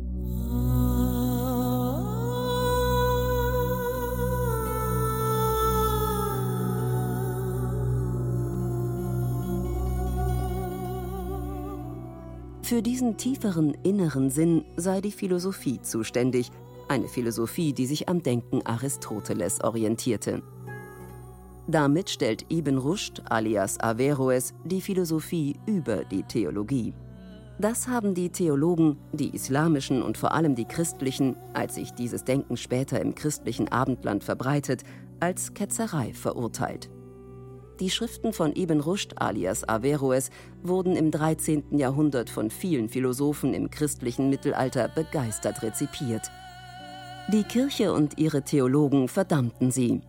Für 12.65 12.81
diesen 12.81 13.19
tieferen 13.19 13.77
inneren 13.83 14.31
Sinn 14.31 14.65
sei 14.77 15.03
die 15.03 15.13
Philosophie 15.13 15.83
zuständig, 15.83 16.51
eine 16.89 17.09
Philosophie, 17.09 17.75
die 17.75 17.85
sich 17.85 18.09
am 18.09 18.23
Denken 18.23 18.65
Aristoteles 18.65 19.63
orientierte. 19.63 20.43
Damit 21.67 22.09
stellt 22.09 22.51
Ibn 22.51 22.79
Rushd 22.79 23.21
alias 23.31 23.79
Averroes 23.81 24.55
die 24.65 24.81
Philosophie 24.81 25.57
über 25.67 26.07
die 26.07 26.23
Theologie. 26.23 26.95
Das 27.59 27.87
haben 27.87 28.15
die 28.15 28.31
Theologen, 28.31 28.97
die 29.13 29.35
islamischen 29.35 30.01
und 30.01 30.17
vor 30.17 30.33
allem 30.33 30.55
die 30.55 30.65
christlichen, 30.65 31.37
als 31.53 31.75
sich 31.75 31.91
dieses 31.91 32.25
Denken 32.25 32.57
später 32.57 32.99
im 32.99 33.15
christlichen 33.15 33.69
Abendland 33.69 34.25
verbreitet, 34.25 34.85
als 35.21 35.53
Ketzerei 35.53 36.15
verurteilt. 36.15 36.89
Die 37.81 37.91
Schriften 37.91 38.33
von 38.33 38.55
Ibn 38.55 38.81
Rushd 38.81 39.21
alias 39.21 39.69
Averroes 39.69 40.31
wurden 40.63 40.95
im 40.95 41.11
13. 41.11 41.77
Jahrhundert 41.77 42.31
von 42.31 42.51
vielen 42.51 42.89
Philosophen 42.89 43.53
im 43.53 43.69
christlichen 43.69 44.31
Mittelalter 44.31 44.87
begeistert 44.87 45.61
rezipiert. 45.63 46.31
Die 47.33 47.43
Kirche 47.43 47.93
und 47.93 48.17
ihre 48.19 48.43
Theologen 48.43 49.09
verdammten 49.09 49.73
sie. 49.73 50.03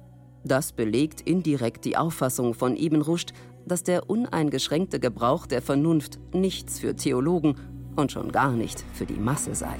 Das 0.43 0.74
belegt 0.74 1.22
indirekt 1.22 1.86
die 1.86 1.98
Auffassung 1.98 2.53
von 2.53 2.77
Ibn 2.77 3.01
Rushd, 3.01 3.34
dass 3.65 3.81
der 3.81 4.12
uneingeschränkte 4.12 5.00
Gebrauch 5.00 5.48
der 5.48 5.63
Vernunft 5.63 6.19
nichts 6.34 6.79
für 6.79 6.95
Theologen 6.95 7.55
und 7.95 8.12
schon 8.12 8.31
gar 8.31 8.51
nicht 8.51 8.84
für 8.93 9.07
die 9.07 9.13
Masse 9.13 9.55
sei. 9.55 9.77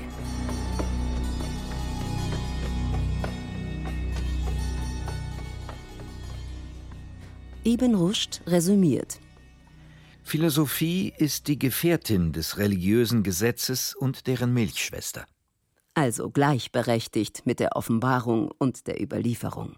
Ibn 7.67 7.95
Rushd 7.95 8.41
resümiert. 8.45 9.19
Philosophie 10.24 11.12
ist 11.17 11.48
die 11.48 11.57
Gefährtin 11.57 12.31
des 12.31 12.60
religiösen 12.60 13.24
Gesetzes 13.24 13.95
und 13.95 14.27
deren 14.27 14.53
Milchschwester. 14.53 15.25
Also 15.95 16.29
gleichberechtigt 16.29 17.48
mit 17.48 17.60
der 17.60 17.75
Offenbarung 17.75 18.51
und 18.60 18.86
der 18.86 19.01
Überlieferung. 19.01 19.77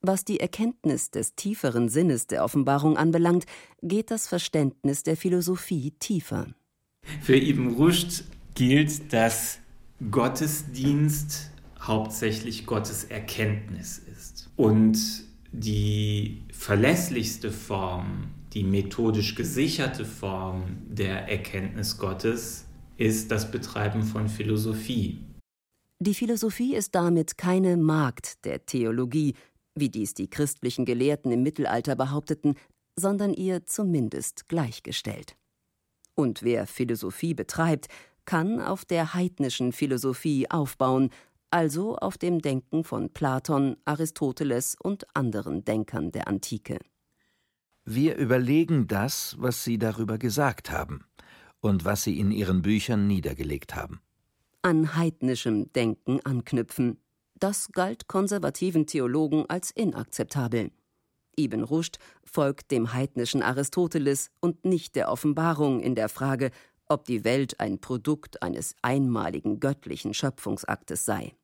Was 0.00 0.24
die 0.24 0.38
Erkenntnis 0.38 1.10
des 1.10 1.34
tieferen 1.34 1.88
Sinnes 1.88 2.28
der 2.28 2.44
Offenbarung 2.44 2.96
anbelangt, 2.96 3.46
geht 3.82 4.12
das 4.12 4.28
Verständnis 4.28 5.02
der 5.02 5.16
Philosophie 5.16 5.90
tiefer. 5.98 6.54
Für 7.20 7.36
Ibn 7.36 7.74
Rushd 7.74 8.22
gilt, 8.54 9.12
dass 9.12 9.58
Gottesdienst 10.12 11.50
hauptsächlich 11.80 12.64
Gottes 12.64 13.02
Erkenntnis 13.02 13.98
ist. 13.98 14.50
Und 14.54 15.31
die 15.52 16.42
verlässlichste 16.50 17.52
Form, 17.52 18.30
die 18.54 18.64
methodisch 18.64 19.34
gesicherte 19.34 20.04
Form 20.04 20.78
der 20.88 21.28
Erkenntnis 21.28 21.98
Gottes 21.98 22.66
ist 22.96 23.30
das 23.30 23.50
Betreiben 23.50 24.02
von 24.02 24.28
Philosophie. 24.28 25.20
Die 26.00 26.14
Philosophie 26.14 26.74
ist 26.74 26.94
damit 26.94 27.38
keine 27.38 27.76
Magd 27.76 28.44
der 28.44 28.66
Theologie, 28.66 29.34
wie 29.74 29.88
dies 29.88 30.14
die 30.14 30.28
christlichen 30.28 30.84
Gelehrten 30.84 31.30
im 31.32 31.42
Mittelalter 31.42 31.96
behaupteten, 31.96 32.56
sondern 32.98 33.32
ihr 33.32 33.64
zumindest 33.64 34.48
gleichgestellt. 34.48 35.36
Und 36.14 36.42
wer 36.42 36.66
Philosophie 36.66 37.34
betreibt, 37.34 37.88
kann 38.24 38.60
auf 38.60 38.84
der 38.84 39.14
heidnischen 39.14 39.72
Philosophie 39.72 40.50
aufbauen, 40.50 41.10
also 41.52 41.96
auf 41.96 42.18
dem 42.18 42.40
Denken 42.40 42.82
von 42.82 43.10
Platon, 43.10 43.76
Aristoteles 43.84 44.76
und 44.80 45.04
anderen 45.14 45.64
Denkern 45.64 46.10
der 46.10 46.28
Antike. 46.28 46.78
Wir 47.84 48.16
überlegen 48.16 48.86
das, 48.86 49.36
was 49.38 49.64
Sie 49.64 49.78
darüber 49.78 50.16
gesagt 50.16 50.70
haben 50.70 51.04
und 51.60 51.84
was 51.84 52.04
Sie 52.04 52.18
in 52.18 52.30
Ihren 52.30 52.62
Büchern 52.62 53.06
niedergelegt 53.06 53.74
haben. 53.74 54.00
An 54.62 54.96
heidnischem 54.96 55.72
Denken 55.72 56.20
anknüpfen. 56.24 56.98
Das 57.34 57.72
galt 57.72 58.06
konservativen 58.06 58.86
Theologen 58.86 59.46
als 59.48 59.72
inakzeptabel. 59.72 60.70
Ibn 61.36 61.64
Rushd 61.64 61.98
folgt 62.24 62.70
dem 62.70 62.92
heidnischen 62.92 63.42
Aristoteles 63.42 64.30
und 64.40 64.64
nicht 64.64 64.94
der 64.94 65.10
Offenbarung 65.10 65.80
in 65.80 65.94
der 65.94 66.08
Frage, 66.08 66.50
ob 66.88 67.04
die 67.04 67.24
Welt 67.24 67.58
ein 67.58 67.80
Produkt 67.80 68.42
eines 68.42 68.76
einmaligen 68.82 69.58
göttlichen 69.58 70.14
Schöpfungsaktes 70.14 71.04
sei. 71.04 71.34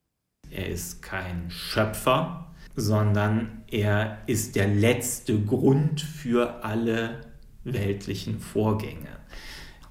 Er 0.51 0.67
ist 0.67 1.01
kein 1.01 1.49
Schöpfer, 1.49 2.47
sondern 2.75 3.63
er 3.67 4.19
ist 4.25 4.55
der 4.55 4.67
letzte 4.67 5.39
Grund 5.39 6.01
für 6.01 6.63
alle 6.63 7.21
weltlichen 7.63 8.39
Vorgänge. 8.39 9.19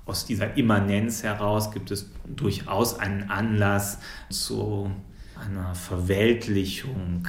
Aus 0.07 0.25
dieser 0.25 0.57
Immanenz 0.57 1.23
heraus 1.23 1.71
gibt 1.71 1.91
es 1.91 2.11
durchaus 2.27 2.99
einen 2.99 3.31
Anlass 3.31 3.99
zu 4.31 4.91
einer 5.37 5.75
Verweltlichung, 5.75 7.29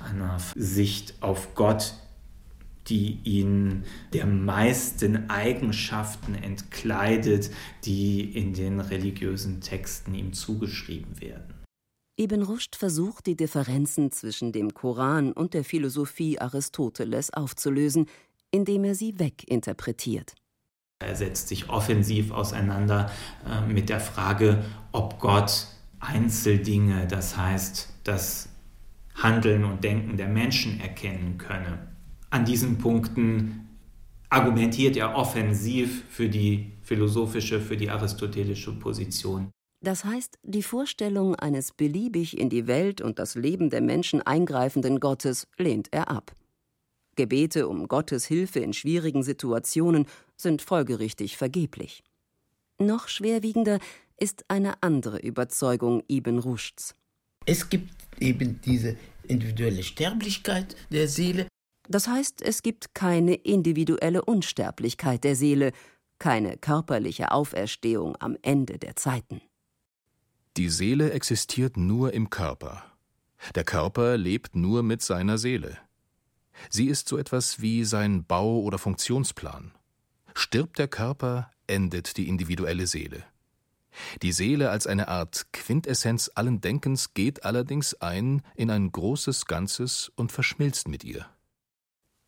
einer 0.00 0.38
Sicht 0.54 1.22
auf 1.22 1.54
Gott, 1.54 1.94
die 2.88 3.18
ihn 3.24 3.84
der 4.12 4.26
meisten 4.26 5.30
Eigenschaften 5.30 6.34
entkleidet, 6.34 7.50
die 7.84 8.22
in 8.22 8.52
den 8.52 8.80
religiösen 8.80 9.60
Texten 9.60 10.14
ihm 10.14 10.32
zugeschrieben 10.32 11.20
werden. 11.20 11.53
Ibn 12.16 12.42
Rushd 12.42 12.76
versucht, 12.76 13.26
die 13.26 13.36
Differenzen 13.36 14.12
zwischen 14.12 14.52
dem 14.52 14.72
Koran 14.72 15.32
und 15.32 15.52
der 15.52 15.64
Philosophie 15.64 16.38
Aristoteles 16.38 17.34
aufzulösen, 17.34 18.06
indem 18.52 18.84
er 18.84 18.94
sie 18.94 19.18
weginterpretiert. 19.18 20.36
Er 21.00 21.16
setzt 21.16 21.48
sich 21.48 21.68
offensiv 21.68 22.30
auseinander 22.30 23.10
äh, 23.44 23.66
mit 23.66 23.88
der 23.88 23.98
Frage, 23.98 24.64
ob 24.92 25.18
Gott 25.18 25.66
Einzeldinge, 25.98 27.08
das 27.08 27.36
heißt 27.36 27.88
das 28.04 28.48
Handeln 29.16 29.64
und 29.64 29.82
Denken 29.82 30.16
der 30.16 30.28
Menschen 30.28 30.80
erkennen 30.80 31.36
könne. 31.36 31.88
An 32.30 32.44
diesen 32.44 32.78
Punkten 32.78 33.68
argumentiert 34.28 34.96
er 34.96 35.16
offensiv 35.16 36.04
für 36.08 36.28
die 36.28 36.72
philosophische, 36.82 37.60
für 37.60 37.76
die 37.76 37.90
aristotelische 37.90 38.72
Position. 38.72 39.50
Das 39.84 40.02
heißt, 40.06 40.38
die 40.42 40.62
Vorstellung 40.62 41.34
eines 41.34 41.72
beliebig 41.72 42.38
in 42.38 42.48
die 42.48 42.66
Welt 42.66 43.02
und 43.02 43.18
das 43.18 43.34
Leben 43.34 43.68
der 43.68 43.82
Menschen 43.82 44.22
eingreifenden 44.22 44.98
Gottes 44.98 45.46
lehnt 45.58 45.88
er 45.90 46.10
ab. 46.10 46.34
Gebete 47.16 47.68
um 47.68 47.86
Gottes 47.86 48.24
Hilfe 48.24 48.60
in 48.60 48.72
schwierigen 48.72 49.22
Situationen 49.22 50.06
sind 50.38 50.62
folgerichtig 50.62 51.36
vergeblich. 51.36 52.02
Noch 52.78 53.08
schwerwiegender 53.08 53.78
ist 54.16 54.46
eine 54.48 54.82
andere 54.82 55.18
Überzeugung 55.18 56.02
Ibn 56.10 56.38
Rushds. 56.38 56.94
Es 57.44 57.68
gibt 57.68 57.92
eben 58.20 58.62
diese 58.62 58.96
individuelle 59.24 59.82
Sterblichkeit 59.82 60.76
der 60.90 61.08
Seele. 61.08 61.46
Das 61.90 62.08
heißt, 62.08 62.40
es 62.40 62.62
gibt 62.62 62.94
keine 62.94 63.34
individuelle 63.34 64.24
Unsterblichkeit 64.24 65.24
der 65.24 65.36
Seele, 65.36 65.72
keine 66.18 66.56
körperliche 66.56 67.32
Auferstehung 67.32 68.16
am 68.18 68.38
Ende 68.40 68.78
der 68.78 68.96
Zeiten. 68.96 69.42
Die 70.56 70.68
Seele 70.68 71.10
existiert 71.10 71.76
nur 71.76 72.12
im 72.12 72.30
Körper. 72.30 72.84
Der 73.56 73.64
Körper 73.64 74.16
lebt 74.16 74.54
nur 74.54 74.84
mit 74.84 75.02
seiner 75.02 75.36
Seele. 75.36 75.78
Sie 76.70 76.86
ist 76.86 77.08
so 77.08 77.18
etwas 77.18 77.60
wie 77.60 77.84
sein 77.84 78.24
Bau- 78.24 78.60
oder 78.60 78.78
Funktionsplan. 78.78 79.72
Stirbt 80.32 80.78
der 80.78 80.86
Körper, 80.86 81.50
endet 81.66 82.16
die 82.16 82.28
individuelle 82.28 82.86
Seele. 82.86 83.24
Die 84.22 84.30
Seele 84.30 84.70
als 84.70 84.86
eine 84.86 85.08
Art 85.08 85.46
Quintessenz 85.52 86.30
allen 86.36 86.60
Denkens 86.60 87.14
geht 87.14 87.44
allerdings 87.44 87.94
ein 88.00 88.42
in 88.54 88.70
ein 88.70 88.92
großes 88.92 89.46
Ganzes 89.46 90.12
und 90.14 90.30
verschmilzt 90.30 90.86
mit 90.86 91.02
ihr. 91.02 91.26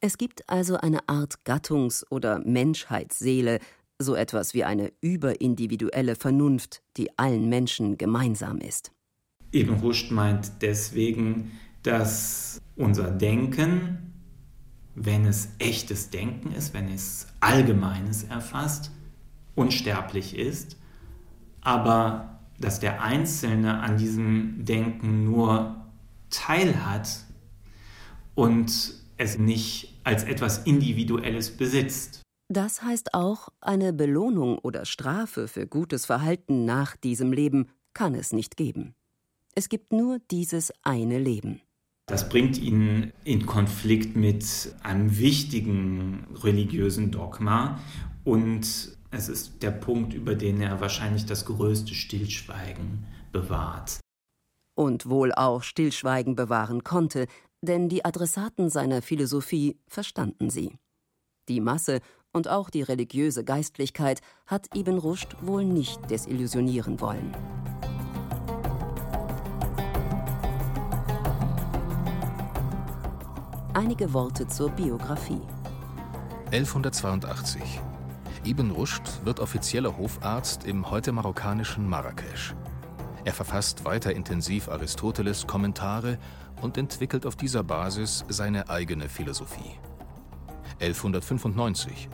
Es 0.01 0.19
gibt 0.19 0.49
also 0.49 0.77
eine 0.77 1.09
Art 1.09 1.45
Gattungs- 1.45 2.05
oder 2.11 2.41
Menschheitsseele, 2.41 3.61
so 3.99 4.15
etwas 4.15 4.55
wie 4.55 4.65
eine 4.65 4.93
überindividuelle 5.01 6.17
Vernunft, 6.17 6.83
die 6.97 7.19
allen 7.19 7.49
Menschen 7.49 7.99
gemeinsam 7.99 8.59
ist. 8.59 8.93
Ibn 9.53 9.75
Rushd 9.75 10.11
meint 10.11 10.63
deswegen, 10.63 11.53
dass 11.83 12.61
unser 12.77 13.11
Denken, 13.11 14.13
wenn 14.95 15.25
es 15.25 15.49
echtes 15.59 16.11
Denken 16.11 16.53
ist, 16.53 16.75
wenn 16.75 16.89
es 16.89 17.29
Allgemeines 17.41 18.25
erfasst, 18.25 18.91
unsterblich 19.55 20.37
ist, 20.37 20.77
aber 21.61 22.41
dass 22.59 22.81
der 22.81 23.03
Einzelne 23.03 23.81
an 23.81 23.99
diesem 23.99 24.65
Denken 24.65 25.25
nur 25.25 25.77
teilhat 26.31 27.25
und 28.35 28.95
es 29.17 29.39
nicht 29.39 30.01
als 30.05 30.25
etwas 30.25 30.59
Individuelles 30.65 31.57
besitzt. 31.57 32.23
Das 32.49 32.83
heißt 32.83 33.15
auch, 33.15 33.49
eine 33.61 33.93
Belohnung 33.93 34.59
oder 34.59 34.85
Strafe 34.85 35.49
für 35.49 35.67
gutes 35.67 36.07
Verhalten 36.07 36.65
nach 36.65 36.97
diesem 36.97 37.33
Leben 37.33 37.69
kann 37.93 38.15
es 38.15 38.33
nicht 38.33 38.57
geben. 38.57 38.95
Es 39.55 39.69
gibt 39.69 39.93
nur 39.93 40.19
dieses 40.31 40.73
eine 40.83 41.19
Leben. 41.19 41.61
Das 42.07 42.29
bringt 42.29 42.57
ihn 42.59 43.13
in 43.25 43.47
Konflikt 43.47 44.15
mit 44.15 44.45
einem 44.85 45.19
wichtigen 45.19 46.27
religiösen 46.35 47.11
Dogma 47.11 47.81
und 48.23 48.97
es 49.11 49.29
ist 49.29 49.63
der 49.63 49.73
Punkt, 49.73 50.15
über 50.15 50.37
den 50.37 50.61
er 50.61 50.81
wahrscheinlich 50.81 51.27
das 51.27 51.47
größte 51.47 51.95
Stillschweigen 51.95 53.07
bewahrt. 53.33 53.99
Und 54.75 55.09
wohl 55.09 55.33
auch 55.33 55.63
Stillschweigen 55.63 56.37
bewahren 56.37 56.85
konnte, 56.85 57.27
denn 57.61 57.89
die 57.89 58.05
Adressaten 58.05 58.69
seiner 58.69 59.03
Philosophie 59.03 59.79
verstanden 59.89 60.51
sie. 60.51 60.77
Die 61.49 61.61
Masse 61.61 62.01
und 62.37 62.49
auch 62.49 62.69
die 62.69 62.83
religiöse 62.83 63.45
Geistlichkeit 63.45 64.21
hat 64.47 64.69
Ibn 64.77 64.99
Rushd 64.99 65.37
wohl 65.41 65.65
nicht 65.65 66.11
desillusionieren 66.11 67.01
wollen. 67.01 67.35
Einige 73.73 74.13
Worte 74.13 74.47
zur 74.49 74.71
Biografie. 74.71 75.41
1182. 76.53 77.63
Ibn 78.45 78.71
Rushd 78.71 79.25
wird 79.25 79.41
offizieller 79.41 79.97
Hofarzt 79.97 80.65
im 80.65 80.91
heute 80.91 81.13
marokkanischen 81.13 81.89
Marrakesch. 81.89 82.55
Er 83.25 83.33
verfasst 83.33 83.85
weiter 83.87 84.15
intensiv 84.15 84.69
Aristoteles 84.69 85.47
Kommentare 85.47 86.19
und 86.61 86.77
entwickelt 86.77 87.25
auf 87.25 87.35
dieser 87.35 87.65
Basis 87.65 88.25
seine 88.29 88.69
eigene 88.69 89.09
Philosophie. 89.09 89.79
1195. 90.81 92.09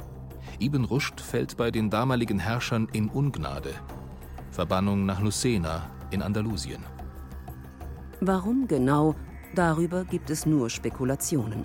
Ibn 0.63 0.85
Rushd 0.85 1.21
fällt 1.21 1.57
bei 1.57 1.73
den 1.73 1.91
damaligen 1.91 2.39
Herrschern 2.39 2.87
in 2.93 3.09
Ungnade. 3.09 3.75
Verbannung 4.53 5.05
nach 5.05 5.21
Lucena 5.21 5.91
in 6.13 6.23
Andalusien. 6.23 6.85
Warum 8.21 8.69
genau, 8.69 9.17
darüber 9.57 10.05
gibt 10.05 10.31
es 10.31 10.47
nur 10.47 10.71
Spekulationen. 10.71 11.65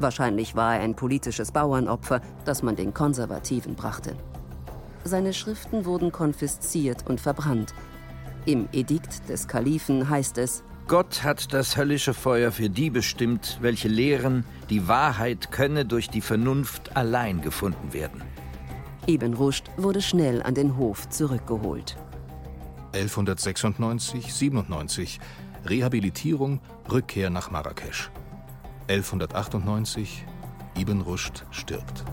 Wahrscheinlich 0.00 0.54
war 0.54 0.74
er 0.74 0.82
ein 0.82 0.94
politisches 0.94 1.50
Bauernopfer, 1.50 2.20
das 2.44 2.62
man 2.62 2.76
den 2.76 2.92
Konservativen 2.92 3.74
brachte. 3.74 4.14
Seine 5.04 5.32
Schriften 5.32 5.86
wurden 5.86 6.12
konfisziert 6.12 7.08
und 7.08 7.22
verbrannt. 7.22 7.72
Im 8.44 8.68
Edikt 8.72 9.30
des 9.30 9.48
Kalifen 9.48 10.10
heißt 10.10 10.36
es: 10.36 10.62
Gott 10.88 11.24
hat 11.24 11.52
das 11.52 11.76
höllische 11.76 12.14
Feuer 12.14 12.52
für 12.52 12.70
die 12.70 12.90
bestimmt, 12.90 13.58
welche 13.60 13.88
lehren, 13.88 14.44
die 14.70 14.86
Wahrheit 14.86 15.50
könne 15.50 15.84
durch 15.84 16.08
die 16.10 16.20
Vernunft 16.20 16.96
allein 16.96 17.40
gefunden 17.40 17.92
werden. 17.92 18.22
Ibn 19.08 19.34
Rushd 19.34 19.64
wurde 19.76 20.00
schnell 20.00 20.44
an 20.44 20.54
den 20.54 20.76
Hof 20.76 21.08
zurückgeholt. 21.08 21.96
1196, 22.92 24.32
97 24.32 25.18
Rehabilitierung, 25.64 26.60
Rückkehr 26.88 27.30
nach 27.30 27.50
Marrakesch. 27.50 28.12
1198 28.86 30.24
Ibn 30.78 31.00
Rushd 31.00 31.44
stirbt. 31.50 32.04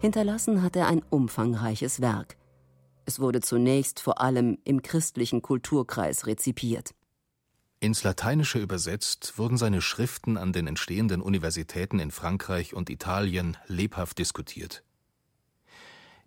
Hinterlassen 0.00 0.62
hat 0.62 0.76
er 0.76 0.86
ein 0.86 1.02
umfangreiches 1.10 2.00
Werk. 2.00 2.37
Es 3.08 3.20
wurde 3.20 3.40
zunächst 3.40 4.00
vor 4.00 4.20
allem 4.20 4.58
im 4.64 4.82
christlichen 4.82 5.40
Kulturkreis 5.40 6.26
rezipiert. 6.26 6.94
Ins 7.80 8.04
Lateinische 8.04 8.58
übersetzt 8.58 9.38
wurden 9.38 9.56
seine 9.56 9.80
Schriften 9.80 10.36
an 10.36 10.52
den 10.52 10.66
entstehenden 10.66 11.22
Universitäten 11.22 12.00
in 12.00 12.10
Frankreich 12.10 12.74
und 12.74 12.90
Italien 12.90 13.56
lebhaft 13.66 14.18
diskutiert. 14.18 14.84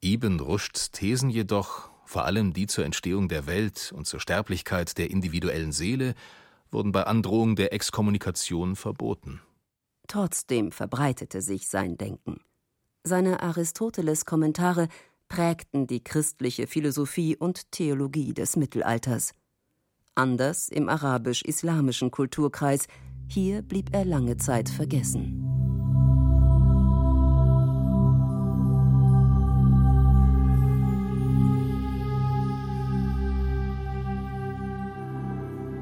Ibn 0.03 0.39
Rushds 0.39 0.89
Thesen 0.89 1.29
jedoch, 1.29 1.91
vor 2.03 2.25
allem 2.25 2.51
die 2.51 2.65
zur 2.65 2.83
Entstehung 2.83 3.29
der 3.29 3.45
Welt 3.45 3.93
und 3.95 4.07
zur 4.07 4.19
Sterblichkeit 4.19 4.97
der 4.97 5.11
individuellen 5.11 5.73
Seele, 5.73 6.15
wurden 6.71 6.91
bei 6.91 7.03
Androhung 7.03 7.55
der 7.55 7.73
Exkommunikation 7.73 8.75
verboten. 8.75 9.39
Trotzdem 10.07 10.71
verbreitete 10.71 11.43
sich 11.43 11.67
sein 11.67 11.95
Denken. 11.97 12.41
Seine 13.03 13.43
Aristoteles-Kommentare 13.43 14.87
prägten 15.31 15.87
die 15.87 16.03
christliche 16.03 16.67
Philosophie 16.67 17.37
und 17.37 17.71
Theologie 17.71 18.33
des 18.33 18.57
Mittelalters. 18.57 19.31
Anders 20.13 20.67
im 20.67 20.89
arabisch-islamischen 20.89 22.11
Kulturkreis, 22.11 22.87
hier 23.29 23.61
blieb 23.61 23.95
er 23.95 24.03
lange 24.03 24.35
Zeit 24.35 24.67
vergessen. 24.67 25.47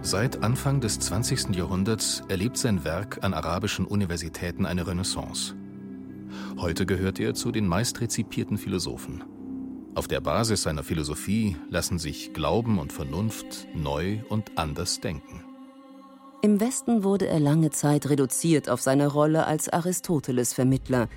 Seit 0.03 0.43
Anfang 0.43 0.79
des 0.79 0.99
20. 0.99 1.55
Jahrhunderts 1.55 2.21
erlebt 2.27 2.57
sein 2.57 2.83
Werk 2.83 3.23
an 3.23 3.33
arabischen 3.33 3.85
Universitäten 3.85 4.67
eine 4.67 4.85
Renaissance. 4.85 5.55
Heute 6.59 6.85
gehört 6.85 7.19
er 7.19 7.33
zu 7.33 7.51
den 7.51 7.67
meistrezipierten 7.67 8.59
Philosophen. 8.59 9.23
Auf 9.99 10.07
der 10.07 10.21
Basis 10.21 10.63
seiner 10.63 10.83
Philosophie 10.83 11.57
lassen 11.69 11.99
sich 11.99 12.31
Glauben 12.31 12.79
und 12.79 12.93
Vernunft 12.93 13.67
neu 13.75 14.19
und 14.29 14.57
anders 14.57 15.01
denken. 15.01 15.43
Im 16.41 16.61
Westen 16.61 17.03
wurde 17.03 17.27
er 17.27 17.41
lange 17.41 17.69
Zeit 17.71 18.09
reduziert 18.09 18.69
auf 18.69 18.79
seine 18.79 19.07
Rolle 19.07 19.45
als 19.45 19.67
Aristoteles 19.67 20.53
Vermittler. 20.53 21.09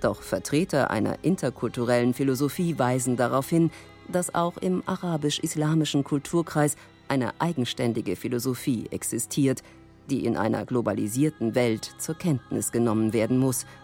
Doch 0.00 0.22
Vertreter 0.22 0.90
einer 0.90 1.22
interkulturellen 1.22 2.14
Philosophie 2.14 2.78
weisen 2.78 3.18
darauf 3.18 3.50
hin, 3.50 3.70
dass 4.10 4.34
auch 4.34 4.56
im 4.56 4.82
arabisch-islamischen 4.86 6.02
Kulturkreis 6.02 6.76
eine 7.08 7.38
eigenständige 7.42 8.16
Philosophie 8.16 8.86
existiert, 8.90 9.62
die 10.08 10.24
in 10.24 10.38
einer 10.38 10.64
globalisierten 10.64 11.54
Welt 11.54 11.90
zur 11.98 12.14
Kenntnis 12.14 12.72
genommen 12.72 13.12
werden 13.12 13.36
muss– 13.36 13.66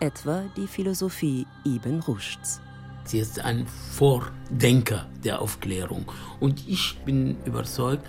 etwa 0.00 0.42
die 0.56 0.66
Philosophie 0.66 1.46
Ibn 1.64 2.00
Rushds. 2.00 2.60
Sie 3.04 3.18
ist 3.18 3.38
ein 3.38 3.66
Vordenker 3.66 5.06
der 5.22 5.40
Aufklärung. 5.40 6.10
Und 6.40 6.66
ich 6.66 6.98
bin 7.04 7.36
überzeugt, 7.44 8.06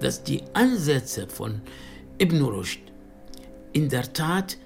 dass 0.00 0.24
die 0.24 0.42
Ansätze 0.54 1.28
von 1.28 1.60
Ibn 2.20 2.42
Rushd 2.42 2.80
in 3.72 3.88
der 3.88 4.12
Tat 4.12 4.56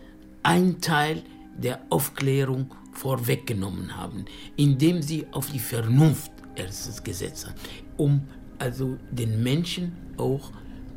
ein 0.43 0.81
Teil 0.81 1.23
der 1.57 1.81
Aufklärung 1.91 2.75
vorweggenommen 2.93 3.97
haben, 3.97 4.25
indem 4.57 5.03
sie 5.03 5.27
auf 5.33 5.51
die 5.51 5.59
Vernunft 5.59 6.31
erstes 6.55 7.03
gesetzt 7.03 7.47
haben, 7.47 7.57
um 7.97 8.23
also 8.59 8.97
den 9.11 9.43
Menschen 9.43 9.93
auch 10.17 10.53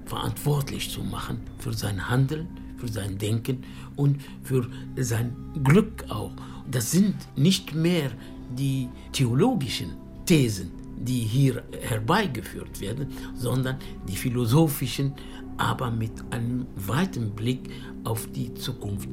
verantwortlich 0.06 0.92
zu 0.92 1.02
machen 1.02 1.40
für 1.58 1.74
sein 1.74 2.10
Handeln, 2.10 2.48
für 2.78 2.88
sein 2.88 3.18
Denken 3.18 3.64
und 3.96 4.22
für 4.44 4.70
sein 4.98 5.36
Glück 5.64 6.06
auch. 6.10 6.32
Das 6.70 6.92
sind 6.92 7.16
nicht 7.36 7.74
mehr 7.74 8.12
die 8.52 8.90
theologischen 9.12 9.96
Thesen, 10.26 10.72
die 10.98 11.20
hier 11.20 11.64
herbeigeführt 11.82 12.80
werden, 12.82 13.12
sondern 13.36 13.78
die 14.08 14.16
philosophischen, 14.16 15.14
aber 15.58 15.92
mit 15.92 16.12
einem 16.32 16.66
weiten 16.76 17.32
Blick 17.32 17.70
auf 18.04 18.28
die 18.28 18.54
Zukunft. 18.54 19.10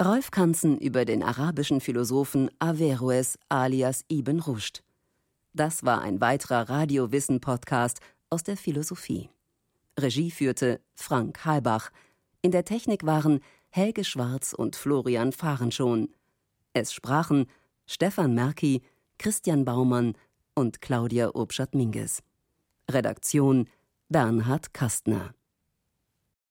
Rolf 0.00 0.30
Kanzen 0.30 0.78
über 0.78 1.04
den 1.04 1.24
arabischen 1.24 1.80
Philosophen 1.80 2.50
Averroes 2.60 3.36
alias 3.48 4.04
Ibn 4.08 4.38
Rushd. 4.38 4.84
Das 5.54 5.82
war 5.82 6.02
ein 6.02 6.20
weiterer 6.20 6.68
Radiowissen-Podcast 6.68 7.98
aus 8.30 8.44
der 8.44 8.56
Philosophie. 8.56 9.28
Regie 9.98 10.30
führte 10.30 10.80
Frank 10.94 11.44
Halbach. 11.44 11.90
In 12.40 12.52
der 12.52 12.64
Technik 12.64 13.04
waren 13.04 13.40
Helge 13.70 14.04
Schwarz 14.04 14.52
und 14.52 14.76
Florian 14.76 15.32
Fahrenschon. 15.32 16.14
Es 16.72 16.92
sprachen 16.92 17.46
Stefan 17.86 18.34
Merki, 18.34 18.82
Christian 19.18 19.64
Baumann 19.64 20.14
und 20.54 20.80
Claudia 20.80 21.34
Obschat-Minges. 21.34 22.22
Redaktion 22.90 23.68
Bernhard 24.08 24.72
Kastner 24.72 25.34